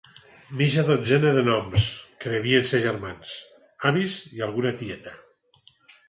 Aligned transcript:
Mitja 0.59 0.83
dotzena 0.85 1.33
de 1.33 1.41
noms, 1.49 1.83
que 2.23 2.31
devien 2.35 2.65
ser 2.69 2.79
germans, 2.85 3.33
avis 3.91 4.15
i 4.39 4.45
alguna 4.47 4.73
tieta. 4.81 5.13